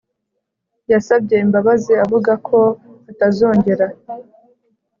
yasabye 0.91 1.35
imbabazi 1.45 1.93
avuga 2.03 2.31
ko 2.47 2.57
atazongera 3.11 3.87